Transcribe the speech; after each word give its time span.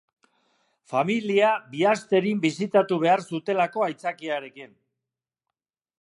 Familia 0.93 1.51
Biasterin 1.75 2.41
bisitatu 2.47 2.99
behar 3.05 3.23
zutelako 3.33 3.87
aitzakiarekin. 3.89 4.75